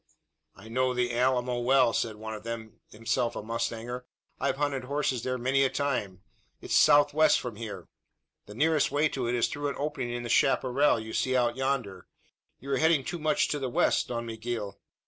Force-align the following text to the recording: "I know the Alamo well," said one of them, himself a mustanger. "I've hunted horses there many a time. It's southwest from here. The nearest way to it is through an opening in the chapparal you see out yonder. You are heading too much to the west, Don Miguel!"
"I 0.55 0.67
know 0.67 0.95
the 0.95 1.13
Alamo 1.15 1.59
well," 1.59 1.93
said 1.93 2.15
one 2.15 2.33
of 2.33 2.41
them, 2.41 2.79
himself 2.89 3.35
a 3.35 3.43
mustanger. 3.43 4.07
"I've 4.39 4.57
hunted 4.57 4.85
horses 4.85 5.21
there 5.21 5.37
many 5.37 5.61
a 5.63 5.69
time. 5.69 6.23
It's 6.59 6.73
southwest 6.75 7.39
from 7.39 7.55
here. 7.55 7.87
The 8.47 8.55
nearest 8.55 8.89
way 8.89 9.09
to 9.09 9.27
it 9.27 9.35
is 9.35 9.47
through 9.47 9.67
an 9.69 9.75
opening 9.77 10.09
in 10.09 10.23
the 10.23 10.27
chapparal 10.27 10.99
you 10.99 11.13
see 11.13 11.35
out 11.35 11.55
yonder. 11.55 12.07
You 12.59 12.71
are 12.71 12.77
heading 12.79 13.03
too 13.05 13.19
much 13.19 13.47
to 13.49 13.59
the 13.59 13.69
west, 13.69 14.07
Don 14.07 14.25
Miguel!" 14.25 14.79